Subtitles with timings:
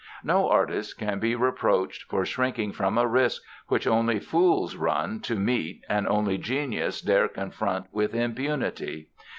[0.23, 5.35] No artist can be reproached for shrinking from a risk which only fools run to
[5.35, 9.09] meet and only genius dare confront with impunity.